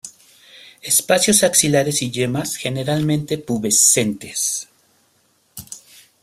Espacios 0.81 1.43
axilares 1.43 2.01
y 2.01 2.09
yemas 2.09 2.55
generalmente 2.55 3.37
pubescentes. 3.37 4.67